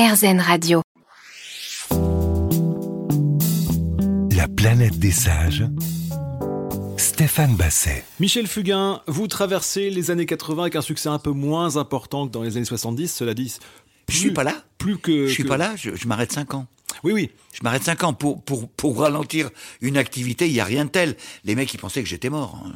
[0.00, 0.80] RZN Radio.
[4.34, 5.64] La planète des sages.
[6.96, 8.02] Stéphane Basset.
[8.18, 12.32] Michel Fugain, vous traversez les années 80 avec un succès un peu moins important que
[12.32, 13.54] dans les années 70, cela dit.
[14.08, 14.54] Je suis pas là.
[14.78, 15.26] Plus que.
[15.26, 16.66] Je suis que- pas là, je, je m'arrête 5 ans.
[17.04, 17.30] Oui, oui.
[17.52, 19.50] Je m'arrête 5 ans pour, pour, pour ralentir
[19.80, 21.16] une activité, il n'y a rien de tel.
[21.44, 22.62] Les mecs, ils pensaient que j'étais mort.
[22.64, 22.72] hein.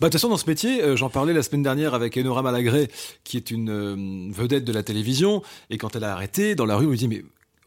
[0.00, 2.42] Bah, de toute façon, dans ce métier, euh, j'en parlais la semaine dernière avec Enora
[2.42, 2.90] Malagré,
[3.24, 6.76] qui est une euh, vedette de la télévision, et quand elle a arrêté, dans la
[6.76, 7.24] rue, on lui dit, mais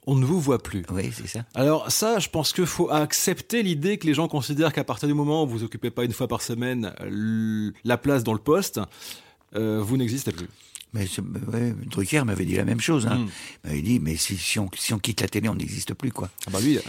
[0.07, 0.83] on ne vous voit plus.
[0.91, 1.45] Oui, c'est ça.
[1.53, 5.13] Alors ça, je pense qu'il faut accepter l'idée que les gens considèrent qu'à partir du
[5.13, 6.91] moment où vous occupez pas une fois par semaine
[7.83, 8.79] la place dans le poste,
[9.55, 10.47] euh, vous n'existez plus.
[10.93, 11.05] Mais
[11.53, 13.07] ouais, Drucker m'avait dit la même chose.
[13.07, 13.15] Hein.
[13.19, 13.29] Mm.
[13.63, 16.11] Il m'avait dit, mais si, si, on, si on quitte la télé, on n'existe plus,
[16.11, 16.29] quoi.
[16.47, 16.81] Ah bah lui, euh,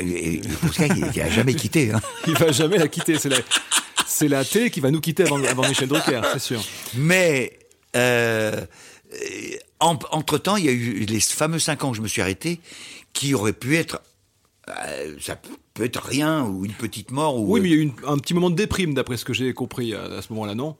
[0.00, 1.92] Et, et pour ça, il n'a jamais quitté.
[1.92, 2.00] Hein.
[2.26, 3.18] il va jamais la quitter.
[3.18, 3.38] C'est la,
[4.06, 6.62] c'est la télé qui va nous quitter avant, avant Michel Drucker, c'est sûr.
[6.94, 7.58] Mais
[7.96, 8.66] euh,
[9.80, 12.60] en- entre-temps, il y a eu les fameux 5 ans que je me suis arrêté,
[13.14, 14.02] qui auraient pu être...
[14.68, 15.40] euh, ça
[15.74, 17.50] peut être rien, ou une petite mort, ou...
[17.54, 19.32] Oui, mais il y a eu une- un petit moment de déprime, d'après ce que
[19.32, 20.76] j'ai compris à, à ce moment-là, non?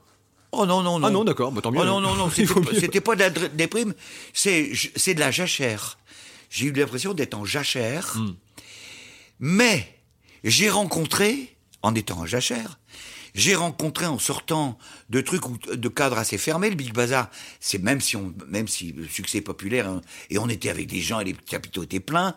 [0.52, 1.06] Oh non, non, non.
[1.06, 1.80] Ah non, d'accord, bah tant mieux.
[1.80, 2.30] Oh non, non, non,
[2.80, 3.94] c'était pas- de la déprime,
[4.32, 4.70] c'est
[5.14, 5.98] de la jachère.
[6.50, 8.32] J'ai eu l'impression d'être en jachère, Hmm.
[9.40, 9.86] mais
[10.44, 12.78] j'ai rencontré, en étant en jachère,
[13.34, 14.78] j'ai rencontré en sortant
[15.10, 17.28] de trucs ou de cadres assez fermés, le Big Bazar,
[17.60, 20.86] c'est même si on, même si le succès est populaire, hein, et on était avec
[20.88, 22.34] des gens et les capitaux étaient pleins,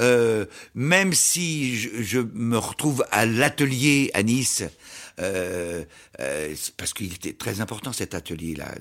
[0.00, 4.64] euh, même si je, je me retrouve à l'atelier à Nice,
[5.18, 5.84] euh,
[6.20, 8.74] euh, parce qu'il était très important cet atelier-là.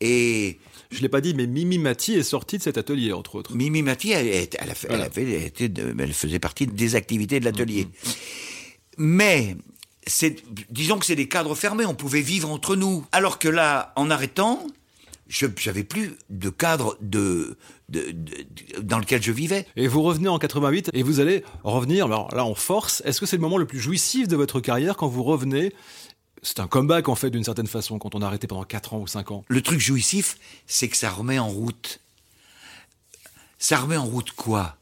[0.00, 0.58] Et
[0.90, 3.54] Je l'ai pas dit, mais Mimi Mati est sortie de cet atelier, entre autres.
[3.54, 7.88] Mimi Mati, elle, fait- faisait partie des activités de l'atelier.
[8.96, 9.56] Mais,
[10.06, 10.36] c'est,
[10.70, 13.04] disons que c'est des cadres fermés, on pouvait vivre entre nous.
[13.12, 14.66] Alors que là, en arrêtant,
[15.30, 17.56] je n'avais plus de cadre de,
[17.88, 19.66] de- de- dans lequel je vivais.
[19.76, 23.26] Et vous revenez en 88 et vous allez revenir, alors là en force, est-ce que
[23.26, 25.72] c'est le moment le plus jouissif de votre carrière quand vous revenez?
[26.42, 28.98] C'est un comeback en fait d'une certaine façon quand on a arrêté pendant 4 ans
[29.00, 29.44] ou 5 ans.
[29.48, 30.36] Le truc jouissif,
[30.66, 32.00] c'est que ça remet en route.
[33.58, 34.76] Ça remet en route quoi?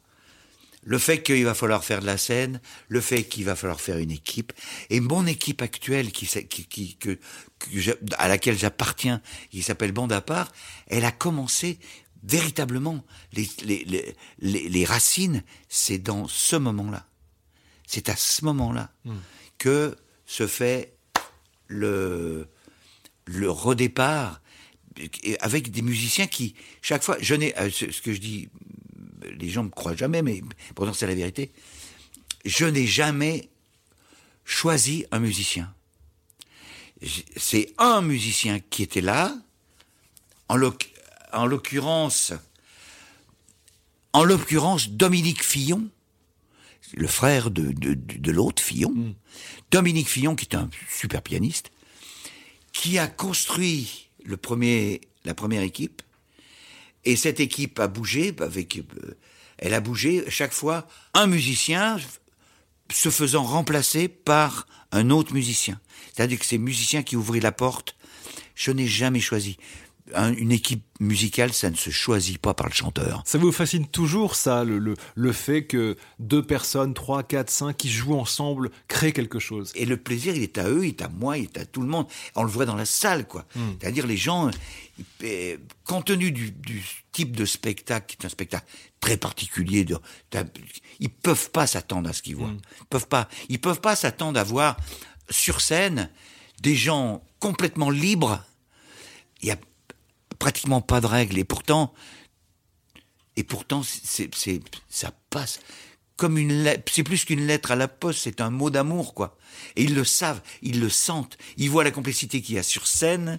[0.85, 3.99] Le fait qu'il va falloir faire de la scène, le fait qu'il va falloir faire
[3.99, 4.53] une équipe.
[4.91, 7.19] Et mon équipe actuelle, qui, s'a- qui, qui- que,
[7.59, 10.53] que j'a- à laquelle j'appartiens, qui s'appelle Bande à part,
[10.87, 11.79] elle a commencé
[12.23, 13.05] véritablement.
[13.33, 13.85] Les, les,
[14.39, 17.07] les, les, racines, c'est dans ce moment-là.
[17.87, 18.93] C'est à ce moment-là
[19.59, 19.97] que
[20.27, 20.95] se fait
[21.67, 22.49] le,
[23.27, 24.41] le redépart
[25.41, 28.49] avec des musiciens qui, chaque fois, je n'ai, euh, ce que je dis,
[29.39, 30.43] les gens me croient jamais, mais
[30.75, 31.51] pourtant c'est la vérité,
[32.45, 33.49] je n'ai jamais
[34.45, 35.73] choisi un musicien.
[37.37, 39.37] C'est un musicien qui était là,
[40.49, 40.93] en l'oc-
[41.33, 42.33] en l'occurrence,
[44.13, 45.89] en l'occurrence Dominique Fillon,
[46.95, 49.15] le frère de, de, l'autre Fillon,
[49.71, 51.71] Dominique Fillon, qui est un super pianiste,
[52.73, 56.03] qui a construit le premier, la première équipe.
[57.05, 59.15] Et cette équipe a bougé, euh,
[59.59, 61.99] elle a bougé chaque fois un musicien
[62.93, 65.81] se faisant remplacer par un autre musicien.
[66.15, 67.97] C'est-à-dire que c'est musicien qui ouvrit la porte.
[68.55, 69.59] Je n'ai jamais choisi.
[70.15, 73.23] Un- une équipe musicale, ça ne se choisit pas par le chanteur.
[73.27, 77.77] Ça vous fascine toujours ça, le, le, le fait que deux personnes, trois, quatre, cinq,
[77.77, 79.73] qui jouent ensemble, créent quelque chose?
[79.75, 81.83] Et le plaisir, il est à eux, il est à moi, il est à tout
[81.83, 82.07] le monde.
[82.35, 83.45] On le voit dans la salle, quoi.
[83.81, 84.51] C'est-à-dire les gens,
[85.25, 88.67] euh, compte tenu du, du type de spectacle, qui est un spectacle
[89.01, 89.99] très particulier, de,
[91.01, 92.53] ils peuvent pas s'attendre à ce qu'ils voient.
[92.81, 93.29] Ils peuvent pas.
[93.49, 94.77] Ils peuvent pas s'attendre à voir
[95.31, 96.09] sur scène
[96.63, 98.43] des gens complètement libres.
[99.43, 99.57] Il y a
[100.39, 101.39] pratiquement pas de règles.
[101.39, 101.93] Et pourtant,
[103.37, 105.61] et pourtant, c'est, c'est, ça passe
[106.17, 106.91] comme une lettre.
[106.93, 109.37] C'est plus qu'une lettre à la poste, c'est un mot d'amour, quoi.
[109.77, 111.39] Et ils le savent, ils le sentent.
[111.57, 113.39] Ils voient la complicité qu'il y a sur scène.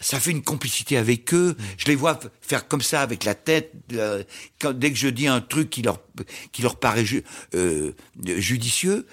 [0.00, 1.56] Ça fait une complicité avec eux.
[1.78, 3.72] Je les vois faire comme ça avec la tête.
[3.92, 4.24] euh,
[4.60, 6.00] quand- dès que je dis un truc qui leur,
[6.50, 7.22] qui leur paraît ju-
[7.54, 7.92] euh,
[8.24, 9.06] judicieux.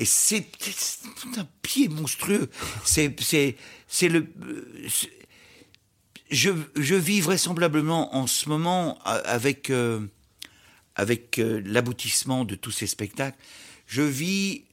[0.00, 2.50] Et c'est, c'est un pied monstrueux.
[2.84, 3.56] C'est, c'est,
[3.86, 5.10] c'est le, euh, c'est-
[6.32, 10.00] je, je vis vraisemblablement en ce moment avec, euh,
[10.96, 13.38] avec euh, l'aboutissement de tous ces spectacles,
[13.86, 14.64] je vis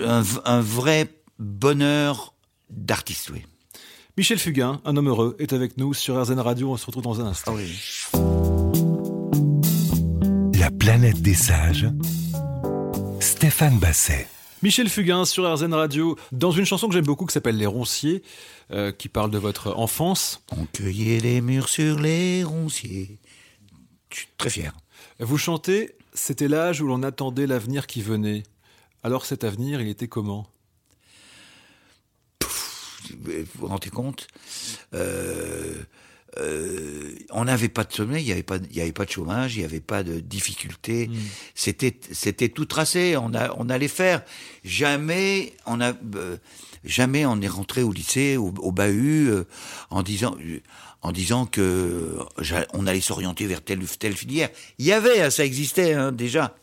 [0.00, 1.08] un, vrai
[1.38, 2.32] bonheur
[2.70, 3.44] d'artiste, oui.
[4.16, 6.72] Michel Fugain, un homme heureux, est avec nous sur RZN Radio.
[6.72, 7.56] On se retrouve dans un instant.
[10.58, 11.88] La planète des sages.
[13.20, 14.28] Stéphane Basset.
[14.60, 18.24] Michel Fugain sur RZN Radio, dans une chanson que j'aime beaucoup qui s'appelle Les Ronciers,
[18.72, 20.42] euh, qui parle de votre enfance.
[20.50, 23.18] On cueillait les murs sur les ronciers.
[24.10, 24.74] Je suis très fier.
[25.20, 28.42] Vous chantez C'était l'âge où l'on attendait l'avenir qui venait.
[29.04, 30.48] Alors cet avenir, il était comment?
[32.40, 34.26] Vous vous rendez compte?
[34.92, 35.84] Euh,
[36.38, 39.10] euh, On n'avait pas de sommeil, il n'y avait, pas- il y avait pas de
[39.10, 41.10] chômage, il n'y avait pas de difficultés.
[41.54, 44.22] C'était, c'était tout tracé, on, a, on allait faire.
[44.64, 46.36] Jamais on, a, euh,
[46.84, 49.44] jamais on est rentré au lycée, au, au bahut, euh,
[49.90, 50.36] en disant...
[51.00, 52.18] En disant que
[52.74, 54.48] on allait s'orienter vers telle ou telle filière.
[54.78, 56.56] Il y avait, hein, ça existait hein, déjà.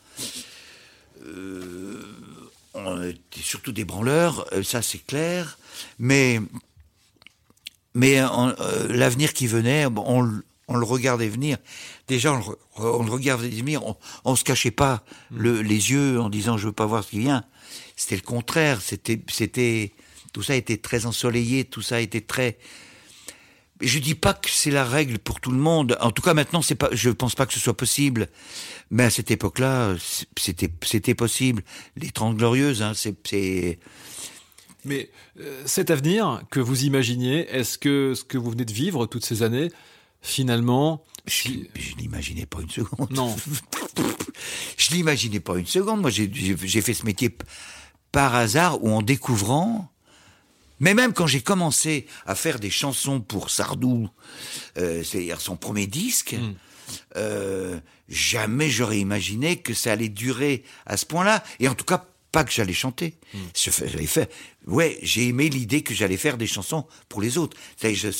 [2.73, 5.57] on était surtout des branleurs, ça c'est clair,
[5.99, 6.41] mais
[7.95, 11.57] mais euh, euh, l'avenir qui venait, on, le- on le regardait venir.
[12.07, 13.95] Déjà, on le, re- on le regardait venir, on,
[14.25, 17.19] on se cachait pas le, les yeux en disant je veux pas voir ce qui
[17.19, 17.43] vient.
[17.95, 18.81] C'était le contraire.
[18.81, 19.93] C'était, c'était,
[20.33, 22.57] tout ça était très ensoleillé, tout ça était très.
[23.81, 25.97] Je dis pas que c'est la règle pour tout le monde.
[25.99, 26.89] En tout cas, maintenant, c'est pas.
[26.93, 28.29] Je pense pas que ce soit possible.
[28.89, 29.95] Mais à cette époque-là,
[30.37, 31.61] c'était, c'était possible.
[31.97, 33.79] Les Trente Glorieuses, hein, c'est.
[34.85, 35.09] Mais
[35.39, 39.25] euh, cet avenir que vous imaginiez, est-ce que ce que vous venez de vivre toutes
[39.25, 39.71] ces années,
[40.21, 43.11] finalement, si- Je, je l'imaginais pas une seconde.
[43.11, 43.35] Non.
[44.77, 46.01] je l'imaginais pas une seconde.
[46.01, 47.35] Moi, j'ai- fait ce métier
[48.11, 49.91] par hasard ou en découvrant.
[50.81, 54.09] Mais même quand j'ai commencé à faire des chansons pour Sardou,
[54.77, 56.35] euh, c'est-à-dire son premier disque,
[57.15, 57.79] euh,
[58.09, 61.43] jamais j'aurais imaginé que ça allait durer à ce point-là.
[61.59, 62.05] Et en tout cas,
[62.35, 63.13] pas que j'allais chanter.
[63.53, 64.27] Fais- J'allais faire.
[64.67, 67.55] Ouais, j'ai aimé l'idée que j'allais faire des chansons pour les autres.
[67.81, 68.11] Je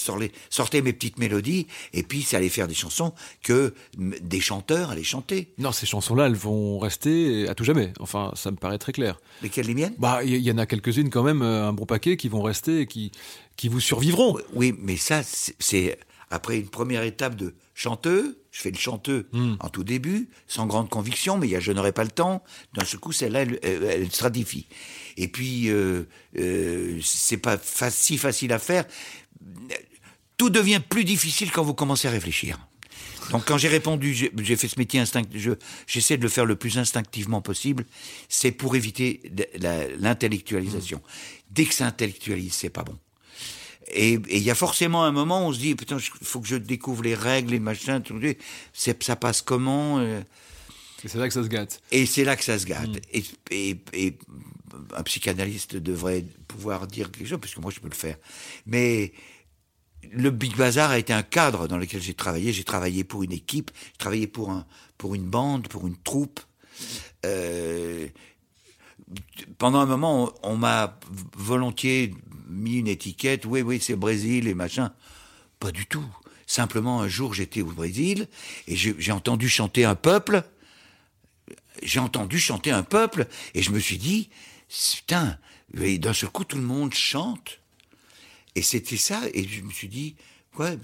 [0.50, 3.14] sortais, mes petites mélodies, et puis ça allait faire des chansons
[3.44, 5.52] que des chanteurs allaient chanter.
[5.58, 7.92] non, ces chansons-là, elles vont rester à tout jamais.
[8.00, 9.20] Enfin, ça me paraît très clair.
[9.42, 9.96] Lesquelles les miennes?
[9.98, 12.42] Bah, il y, y en a quelques-unes quand même, euh, un bon paquet, qui vont
[12.42, 13.12] rester et qui,
[13.58, 14.38] qui vous survivront.
[14.54, 15.98] Oui, mais ça, c'est
[16.30, 18.42] après une première étape de chanteux.
[18.52, 19.28] Je fais le chanteux
[19.60, 22.44] en tout début, sans grande conviction, mais je n'aurai pas le temps.
[22.74, 24.68] D'un seul coup, celle-là, elle, elle, stratifie.
[25.18, 26.04] Et puis, euh,
[26.38, 28.86] euh, c'est pas fa- si facile à faire.
[30.38, 32.58] Tout devient plus difficile quand vous commencez à réfléchir.
[33.32, 35.52] Donc quand j'ai répondu, j'ai fait ce métier instinct, je-
[35.88, 37.86] j'essaie de le faire le plus instinctivement possible.
[38.30, 39.22] C'est pour éviter
[40.00, 41.02] l'intellectualisation.
[41.50, 42.98] Dès que ça intellectualise, c'est pas bon.
[43.88, 46.48] Et il y a forcément un moment où on se dit, putain, il faut que
[46.48, 48.20] je découvre les règles, les machins, tout,
[48.74, 50.22] ça passe comment euh,
[51.04, 51.82] Et c'est là que ça se gâte.
[51.92, 52.90] Et c'est là que ça se gâte.
[53.14, 54.18] Et, et- et
[54.96, 58.18] un psychanalyste devrait pouvoir dire quelque chose, puisque moi je peux le faire.
[58.66, 59.14] Mais
[60.12, 62.54] le Big Bazar a été un cadre dans lequel j'ai travaillé.
[62.54, 64.66] J'ai travaillé pour une équipe, j'ai travaillé pour, un,
[64.98, 66.40] pour une bande, pour une troupe.
[67.26, 68.08] Euh,
[69.58, 71.00] pendant un moment, on, m'a
[71.36, 72.14] volontiers
[72.48, 73.46] mis une étiquette.
[73.46, 74.94] Oui, oui, c'est Brésil et machin.
[75.60, 76.06] Pas du tout.
[76.48, 78.28] Simplement, un jour, j'étais au Brésil
[78.68, 80.44] et j'ai entendu chanter un peuple.
[81.82, 84.30] J'ai entendu chanter un peuple et je me suis dit,
[84.96, 85.38] putain,
[85.74, 87.60] d'un seul coup, tout le monde chante.
[88.56, 89.22] Et c'était ça.
[89.34, 90.16] Et je me suis dit,
[90.58, 90.78] ouais,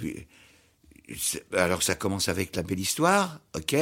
[1.54, 3.75] alors ça commence avec la belle histoire, ok.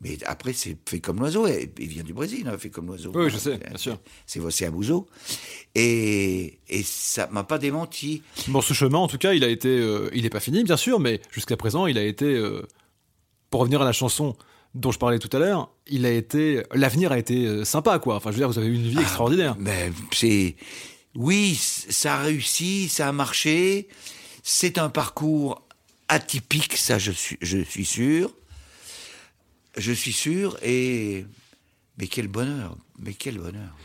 [0.00, 1.46] Mais après, c'est fait comme l'oiseau.
[1.46, 3.12] Il vient du Brésil, hein, fait comme l'oiseau.
[3.14, 3.98] Oui, je sais, bien sûr.
[4.26, 5.06] C'est c'est Abuso.
[5.74, 8.22] Et, et ça m'a pas démenti.
[8.48, 10.76] Bon, ce chemin, en tout cas, il a été, euh, il n'est pas fini, bien
[10.76, 12.62] sûr, mais jusqu'à présent, il a été, euh,
[13.50, 14.36] pour revenir à la chanson
[14.74, 18.16] dont je parlais tout à l'heure, il a été, l'avenir a été euh, sympa, quoi.
[18.16, 19.54] Enfin, je veux dire, vous avez eu une vie extraordinaire.
[19.58, 20.56] Mais c'est.
[21.14, 23.88] Oui, ça a réussi, ça a marché.
[24.42, 25.62] C'est un parcours
[26.08, 28.34] atypique, ça je suis, je suis sûr.
[29.76, 31.26] Je suis sûr et.
[31.98, 33.76] Mais quel bonheur, mais quel bonheur.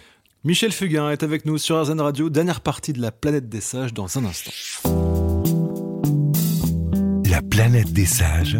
[0.43, 3.93] Michel Fugain est avec nous sur RZN Radio, dernière partie de la planète des sages
[3.93, 4.51] dans un instant.
[7.29, 8.57] La planète des sages.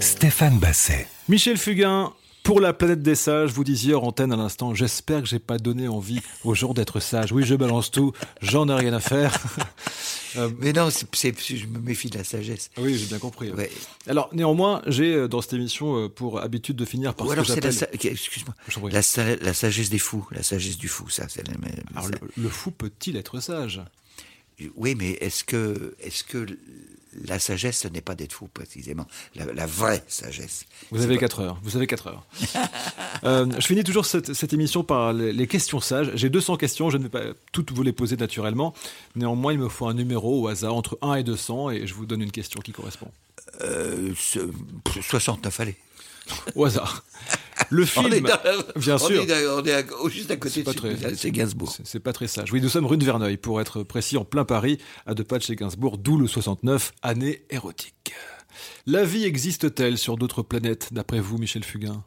[0.00, 1.06] Stéphane Basset.
[1.28, 2.12] Michel Fugain,
[2.42, 5.58] pour la planète des sages, vous disiez hors antenne à l'instant, j'espère que j'ai pas
[5.58, 7.30] donné envie aux gens d'être sages.
[7.30, 9.36] Oui, je balance tout, j'en ai rien à faire.
[10.36, 12.70] Euh, Mais non, je me méfie de la sagesse.
[12.78, 13.50] oui, j'ai bien compris.
[13.50, 13.70] Ouais.
[14.06, 17.32] Alors, néanmoins, j'ai euh, dans cette émission euh, pour habitude de finir par Ou ce
[17.34, 18.00] alors que c'est la, j'appelle...
[18.00, 18.54] sa- excuse-moi,
[18.90, 21.82] la, sa- la sagesse des fous, la sagesse du fou, ça, c'est la même.
[21.94, 23.80] Alors, le, le fou peut-il être sage?
[24.76, 26.46] Oui, mais est-ce que, est-ce que
[27.26, 30.64] la sagesse, ce n'est pas d'être fou précisément, la, la vraie sagesse.
[30.90, 31.58] Vous avez pas- 4 heures.
[31.62, 32.26] Vous avez 4 heures.
[33.24, 36.12] Euh, je finis toujours cette, cette émission par les, les questions sages.
[36.14, 36.88] J'ai 200 questions.
[36.88, 38.74] Je ne vais pas toutes vous les poser naturellement.
[39.16, 42.06] Néanmoins, il me faut un numéro au hasard entre 1 et 200 et je vous
[42.06, 43.10] donne une question qui correspond.
[43.62, 44.48] Euh, ce-
[45.02, 45.76] 69, allez.
[46.54, 47.04] Au hasard.
[47.70, 48.38] Le On film, est dans-
[48.76, 49.22] bien on sûr.
[49.22, 51.76] est dans- on est à- juste à côté de très- Gainsbourg.
[51.84, 52.52] C'est- pas très sage.
[52.52, 55.38] Oui, nous sommes rue de Verneuil, pour être précis, en plein Paris, à deux pas
[55.38, 58.12] de chez Gainsbourg, d'où le 69, année érotique.
[58.86, 62.02] La vie existe-t-elle sur d'autres planètes, d'après vous, Michel Fugain?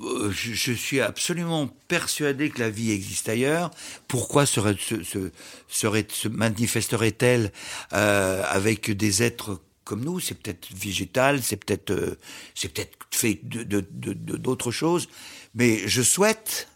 [0.00, 3.70] Euh, je, je suis absolument persuadé que la vie existe ailleurs.
[4.06, 5.32] Pourquoi serait, se, se,
[5.68, 7.50] serait, se manifesterait-elle
[7.92, 9.60] euh, avec des êtres
[9.96, 12.18] nous C'est peut-être végétal, c'est peut-être, euh,
[12.62, 15.08] peut-être fait d'autres choses.
[15.54, 16.68] Mais je souhaite,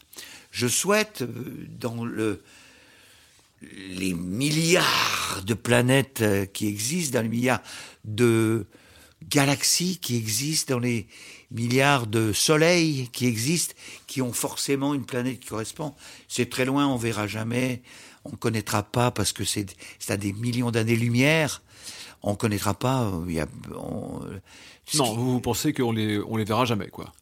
[0.50, 2.40] je souhaite euh, dans le
[3.72, 7.62] les milliards de planètes euh, qui existent, dans les milliards
[8.04, 8.66] de
[9.28, 11.06] galaxies qui existent, dans les
[11.50, 13.74] milliards de soleils qui existent,
[14.06, 15.94] qui ont forcément une planète qui correspond.
[16.28, 17.82] C'est très loin, on verra jamais,
[18.24, 21.62] on ne connaîtra pas parce que c'est c'est à des millions d'années-lumière.
[22.26, 23.02] On connaîtra pas.
[23.04, 24.20] euh, il y a- on-
[24.94, 27.12] Non, vous, pensez qu'on les, on les verra jamais, quoi.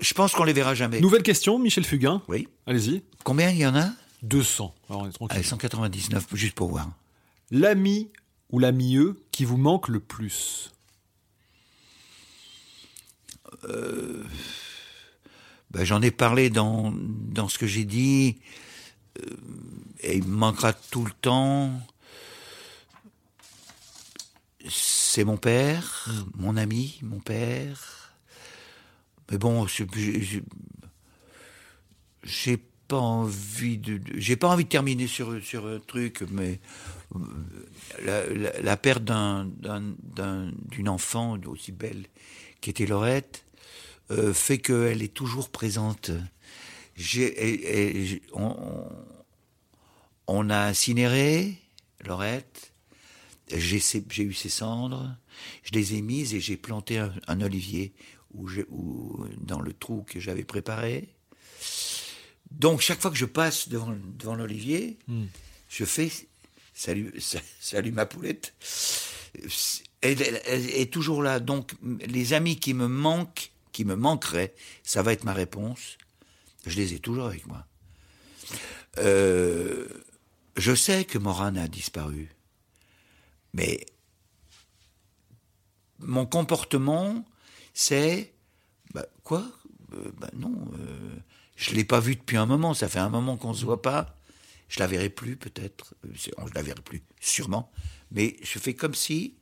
[0.00, 1.00] je pense qu'on les verra jamais.
[1.00, 2.22] Nouvelle question, Michel Fugain.
[2.28, 2.48] Oui.
[2.66, 3.02] Allez-y.
[3.24, 3.90] Combien il y en a?
[4.22, 4.74] 200.
[4.90, 5.36] Alors, on est tranquille.
[5.36, 6.88] Allez, 199, juste pour voir.
[7.52, 8.08] L'ami
[8.50, 10.72] ou l'amieux qui vous manque le plus?
[15.70, 18.38] Ben, J'en ai parlé dans, dans ce que j'ai dit,
[19.20, 19.36] euh,
[20.00, 21.70] et il me manquera tout le temps.
[24.66, 28.14] C'est mon père, mon ami, mon père.
[29.30, 29.66] Mais bon,
[32.24, 32.56] j'ai
[32.88, 36.60] pas envie de, pas envie de terminer sur sur un truc, mais
[38.06, 42.06] euh, la, perte d'un d'un- d'un- d'une enfant aussi belle
[42.60, 43.44] qui était Laurette
[44.10, 46.10] euh, fait qu'elle est toujours présente.
[48.32, 48.88] On-
[50.26, 51.58] on a incinéré
[52.04, 52.72] Laurette,
[53.54, 53.80] j'ai,
[54.22, 55.16] eu ses cendres,
[55.62, 57.92] je les ai mises et j'ai planté un, un olivier
[58.34, 58.48] où
[59.40, 61.08] dans le trou que j'avais préparé.
[62.50, 64.98] Donc chaque fois que je passe devant, devant l'olivier,
[65.68, 66.10] je fais
[66.74, 68.54] salut, sa- salut ma poulette.
[70.00, 71.40] Elle, elle- elle est toujours là.
[71.40, 71.72] Donc
[72.06, 75.98] les amis qui me manquent, qui me manqueraient, ça va être ma réponse.
[76.66, 77.66] Je les ai toujours avec moi.
[78.98, 79.86] Euh,
[80.56, 82.28] je sais que Morane a disparu,
[83.58, 83.84] mais
[85.98, 87.24] mon comportement,
[87.74, 88.32] c'est
[88.94, 89.44] bah, quoi?
[89.94, 91.16] Euh, bah, Non, euh,
[91.56, 92.72] je l'ai pas vu depuis un moment.
[92.72, 94.16] Ça fait un moment qu'on se voit pas.
[94.68, 95.94] Je la verrai plus peut-être.
[96.12, 97.72] Je la verrai plus, sûrement.
[98.12, 99.34] Mais je fais comme si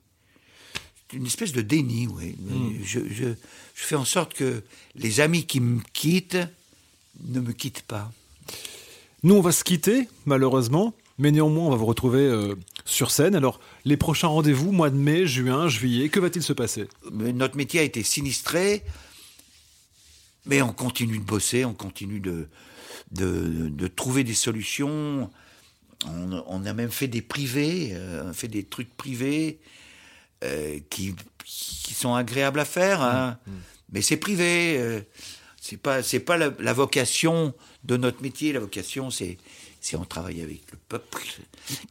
[1.12, 2.36] une espèce de déni, oui.
[2.82, 3.34] Je, je, je
[3.74, 6.38] fais en sorte que les amis qui me quittent
[7.20, 8.10] ne me quittent pas.
[9.22, 12.54] Nous, on va se quitter, malheureusement, mais néanmoins, on va vous retrouver euh,
[12.86, 13.34] sur scène.
[13.34, 16.88] Alors, les prochains rendez-vous, mois de mai, juin, juillet, que va-t-il se passer?
[17.12, 18.82] Mais notre métier a été sinistré,
[20.46, 22.48] mais on continue de bosser, on continue de,
[23.10, 25.30] de, de trouver des solutions.
[26.06, 29.58] On, on a même fait des privés, euh, on a fait des trucs privés
[30.44, 31.14] euh, qui,
[31.44, 33.38] qui sont agréables à faire, hein.
[33.92, 34.76] mais c'est privé.
[34.78, 35.00] euh,
[35.60, 37.52] c'est pas c'est pas la, la vocation
[37.82, 38.52] de notre métier.
[38.52, 39.36] La vocation, c'est
[39.86, 41.22] c'est on travaille avec le peuple,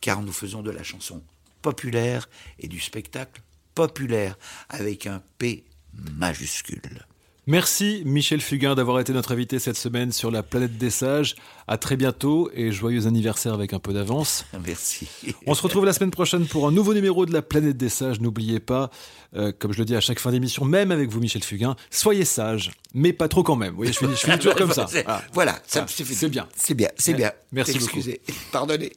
[0.01, 1.23] car nous faisons de la chanson
[1.61, 2.27] populaire
[2.59, 3.41] et du spectacle
[3.73, 4.37] populaire
[4.67, 7.05] avec un P majuscule.
[7.47, 11.35] Merci Michel Fugain d'avoir été notre invité cette semaine sur la planète des sages.
[11.67, 14.45] À très bientôt et joyeux anniversaire avec un peu d'avance.
[14.65, 15.07] Merci.
[15.45, 18.19] On se retrouve la semaine prochaine pour un nouveau numéro de la planète des sages.
[18.19, 18.89] N'oubliez pas,
[19.35, 22.25] euh, comme je le dis à chaque fin d'émission, même avec vous Michel Fugain, soyez
[22.25, 23.71] sage, mais pas trop quand même.
[23.71, 24.87] Vous voyez, je finis, je finis toujours comme ça.
[24.89, 25.59] C'est- Voilà.
[25.67, 26.15] Ça me suffit.
[26.15, 26.47] c'est bien.
[26.55, 27.31] C'est bien, c'est bien.
[27.51, 27.97] Merci beaucoup.
[27.97, 28.21] Excusez,
[28.51, 28.91] pardonnez.